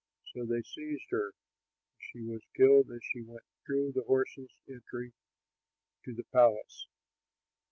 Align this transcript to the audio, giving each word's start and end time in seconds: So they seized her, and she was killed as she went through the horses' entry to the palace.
So 0.33 0.47
they 0.47 0.63
seized 0.63 1.05
her, 1.11 1.27
and 1.27 1.33
she 1.99 2.21
was 2.21 2.41
killed 2.57 2.89
as 2.89 3.01
she 3.13 3.21
went 3.21 3.43
through 3.67 3.91
the 3.91 4.01
horses' 4.07 4.49
entry 4.67 5.13
to 6.05 6.15
the 6.15 6.25
palace. 6.33 6.87